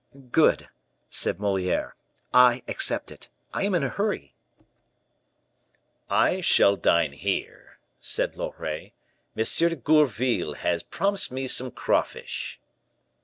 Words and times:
"Good," 0.31 0.67
said 1.11 1.39
Moliere, 1.39 1.93
"I 2.33 2.63
accept 2.67 3.11
it. 3.11 3.29
I 3.53 3.65
am 3.65 3.75
in 3.75 3.83
a 3.83 3.89
hurry." 3.89 4.33
"I 6.09 6.41
shall 6.41 6.75
dine 6.75 7.11
here," 7.13 7.77
said 7.99 8.35
Loret. 8.35 8.93
"M. 9.37 9.45
de 9.69 9.75
Gourville 9.75 10.55
has 10.55 10.81
promised 10.81 11.31
me 11.31 11.45
some 11.45 11.69
craw 11.69 12.01
fish." 12.01 12.59